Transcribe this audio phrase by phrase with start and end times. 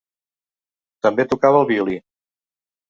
[1.07, 2.01] També tocava el violí.